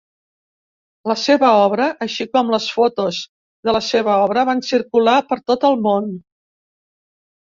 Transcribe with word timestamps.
La 1.09 1.15
seva 1.23 1.49
obra, 1.65 1.85
així 2.05 2.25
com 2.37 2.47
les 2.53 2.69
fotos 2.77 3.19
de 3.69 3.75
la 3.75 3.81
seva 3.89 4.15
obra 4.23 4.47
van 4.51 4.63
circular 4.69 5.15
per 5.29 5.39
tot 5.53 5.67
el 5.71 5.77
món. 5.89 6.09